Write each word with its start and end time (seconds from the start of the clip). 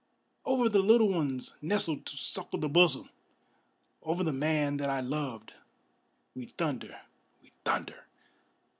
Over 0.45 0.67
the 0.67 0.79
little 0.79 1.09
ones 1.09 1.53
nestled 1.61 2.07
to 2.07 2.17
suckle 2.17 2.57
the 2.59 2.67
bosom, 2.67 3.11
Over 4.01 4.23
the 4.23 4.33
man 4.33 4.77
that 4.77 4.89
I 4.89 4.99
loved, 4.99 5.53
we 6.33 6.47
thunder, 6.47 7.01
we 7.43 7.51
thunder! 7.63 8.07